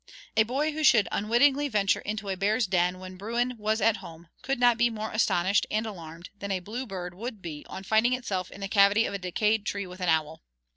[0.35, 4.29] A boy who should unwittingly venture into a bear's den when Bruin was at home
[4.41, 8.49] could not be more astonished and alarmed than a bluebird would be on finding itself
[8.49, 10.41] in the cavity of a decayed tree with an owl.